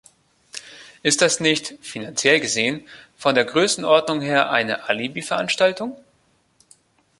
Ist 1.03 1.21
das 1.21 1.39
nicht, 1.39 1.75
finanziell 1.83 2.39
gesehen, 2.39 2.87
von 3.17 3.35
der 3.35 3.45
Größenordnung 3.45 4.19
her 4.21 4.49
eine 4.49 4.85
Alibiveranstaltung? 4.89 5.95